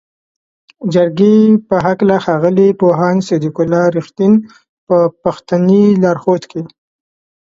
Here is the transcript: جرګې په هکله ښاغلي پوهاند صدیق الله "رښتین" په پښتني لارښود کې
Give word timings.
جرګې 0.93 1.37
په 1.67 1.75
هکله 1.85 2.15
ښاغلي 2.25 2.69
پوهاند 2.81 3.21
صدیق 3.29 3.55
الله 3.61 3.83
"رښتین" 3.97 4.33
په 4.87 4.97
پښتني 5.23 5.85
لارښود 6.03 6.43
کې 6.51 6.61